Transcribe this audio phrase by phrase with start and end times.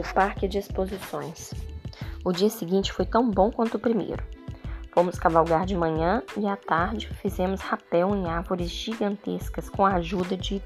[0.00, 1.52] O Parque de Exposições.
[2.24, 4.24] O dia seguinte foi tão bom quanto o primeiro.
[4.94, 10.38] Fomos cavalgar de manhã e à tarde fizemos rapel em árvores gigantescas com a ajuda
[10.38, 10.62] de,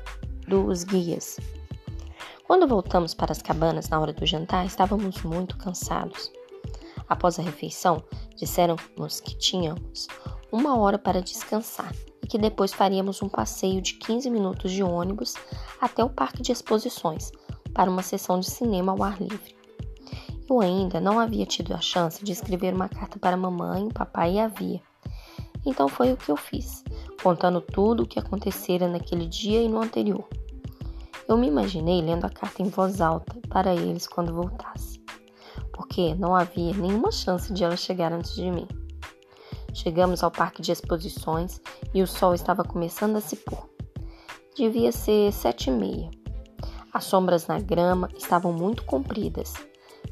[0.46, 1.40] dos guias.
[2.44, 6.30] Quando voltamos para as cabanas na hora do jantar, estávamos muito cansados.
[7.08, 8.04] Após a refeição,
[8.36, 10.06] disseram-nos que tínhamos
[10.52, 15.34] uma hora para descansar e que depois faríamos um passeio de 15 minutos de ônibus
[15.80, 17.32] até o parque de exposições
[17.74, 19.54] para uma sessão de cinema ao ar livre.
[20.48, 24.40] Eu ainda não havia tido a chance de escrever uma carta para mamãe, papai e
[24.40, 24.80] avia.
[25.66, 26.84] Então foi o que eu fiz,
[27.22, 30.28] contando tudo o que acontecera naquele dia e no anterior.
[31.26, 35.02] Eu me imaginei lendo a carta em voz alta para eles quando voltasse,
[35.72, 38.68] porque não havia nenhuma chance de ela chegar antes de mim.
[39.72, 41.60] Chegamos ao parque de exposições
[41.94, 43.68] e o sol estava começando a se pôr.
[44.54, 46.23] Devia ser sete e meia.
[46.94, 49.52] As sombras na grama estavam muito compridas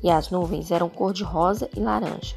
[0.03, 2.35] e as nuvens eram cor de rosa e laranja.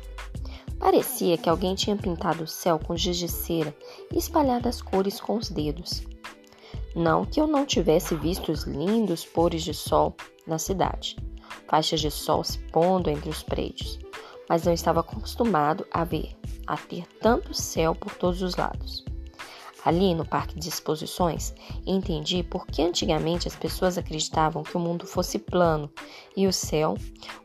[0.77, 3.75] Parecia que alguém tinha pintado o céu com giz de cera
[4.13, 6.03] e espalhado as cores com os dedos.
[6.95, 11.17] Não que eu não tivesse visto os lindos pôres de sol na cidade,
[11.67, 13.97] faixas de sol se pondo entre os prédios,
[14.47, 19.03] mas não estava acostumado a ver, a ter tanto céu por todos os lados.
[19.85, 21.53] Ali no parque de exposições,
[21.85, 25.91] entendi por que antigamente as pessoas acreditavam que o mundo fosse plano
[26.35, 26.95] e o céu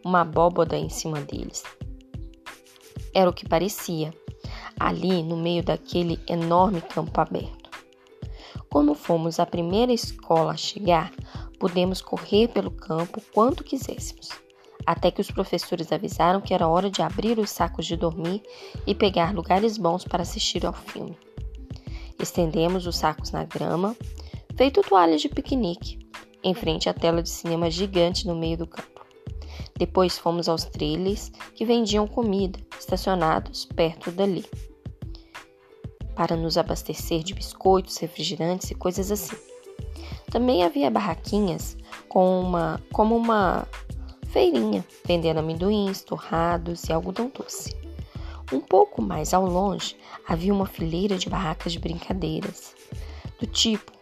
[0.03, 1.63] uma abóboda em cima deles.
[3.13, 4.15] Era o que parecia,
[4.79, 7.69] ali no meio daquele enorme campo aberto.
[8.71, 11.13] Como fomos a primeira escola a chegar,
[11.59, 14.31] pudemos correr pelo campo quanto quiséssemos,
[14.87, 18.43] até que os professores avisaram que era hora de abrir os sacos de dormir
[18.87, 21.19] e pegar lugares bons para assistir ao filme.
[22.21, 23.97] Estendemos os sacos na grama,
[24.57, 25.99] feito toalhas de piquenique,
[26.43, 29.01] em frente à tela de cinema gigante no meio do campo.
[29.77, 34.45] Depois fomos aos trailers que vendiam comida, estacionados perto dali,
[36.15, 39.37] para nos abastecer de biscoitos, refrigerantes e coisas assim.
[40.31, 41.77] Também havia barraquinhas
[42.09, 43.67] com uma, como uma
[44.29, 47.75] feirinha, vendendo amendoins, torrados e algodão doce.
[48.53, 49.97] Um pouco mais ao longe
[50.27, 52.75] havia uma fileira de barracas de brincadeiras,
[53.39, 53.93] do tipo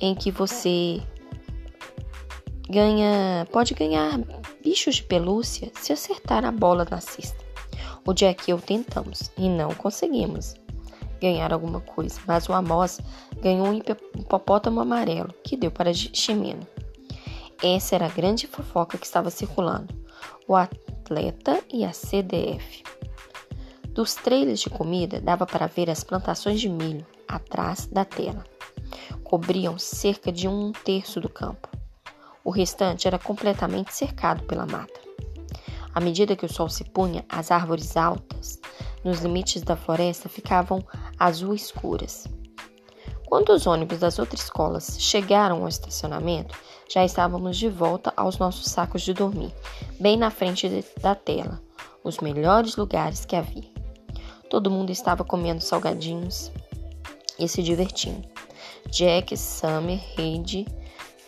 [0.00, 1.00] em que você
[2.68, 4.18] ganha, pode ganhar
[4.62, 7.44] bichos de pelúcia se acertar a bola na cesta.
[8.06, 10.54] O Jack e eu tentamos e não conseguimos
[11.20, 13.00] ganhar alguma coisa, mas o Amos
[13.40, 16.66] ganhou um hipopótamo amarelo que deu para Ximeno.
[17.62, 19.94] Essa era a grande fofoca que estava circulando.
[20.46, 22.82] O atleta e a CDF.
[23.94, 28.44] Dos trailers de comida dava para ver as plantações de milho atrás da tela.
[29.22, 31.68] Cobriam cerca de um terço do campo.
[32.42, 35.00] O restante era completamente cercado pela mata.
[35.94, 38.58] À medida que o sol se punha, as árvores altas
[39.04, 40.84] nos limites da floresta ficavam
[41.16, 42.26] azul escuras.
[43.26, 46.58] Quando os ônibus das outras escolas chegaram ao estacionamento,
[46.92, 49.54] já estávamos de volta aos nossos sacos de dormir,
[50.00, 51.62] bem na frente da tela,
[52.02, 53.83] os melhores lugares que havia.
[54.48, 56.52] Todo mundo estava comendo salgadinhos
[57.38, 58.28] e se divertindo.
[58.88, 60.66] Jack, Summer, Heidi,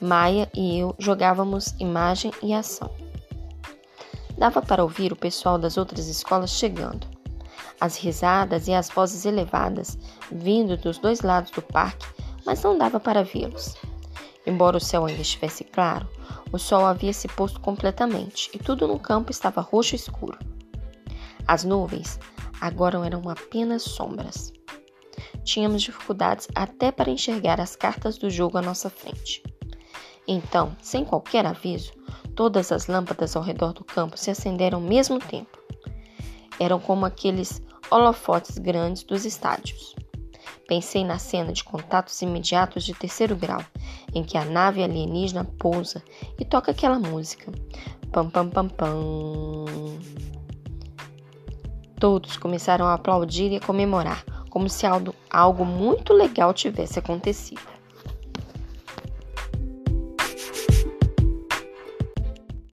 [0.01, 2.91] Maia e eu jogávamos imagem e ação.
[4.37, 7.07] Dava para ouvir o pessoal das outras escolas chegando.
[7.81, 9.99] As risadas e as vozes elevadas
[10.31, 12.07] vindo dos dois lados do parque,
[12.45, 13.75] mas não dava para vê-los.
[14.47, 16.07] Embora o céu ainda estivesse claro,
[16.53, 20.39] o sol havia se posto completamente e tudo no campo estava roxo escuro.
[21.49, 22.21] As nuvens
[22.61, 24.53] agora eram apenas sombras.
[25.45, 29.43] Tínhamos dificuldades até para enxergar as cartas do jogo à nossa frente.
[30.27, 31.93] Então, sem qualquer aviso,
[32.35, 35.57] todas as lâmpadas ao redor do campo se acenderam ao mesmo tempo.
[36.59, 39.95] Eram como aqueles holofotes grandes dos estádios.
[40.67, 43.65] Pensei na cena de contatos imediatos de terceiro grau,
[44.13, 46.03] em que a nave alienígena pousa
[46.41, 47.53] e toca aquela música.
[48.11, 49.65] Pam pam pam pam.
[51.99, 57.76] Todos começaram a aplaudir e a comemorar, como se algo, algo muito legal tivesse acontecido.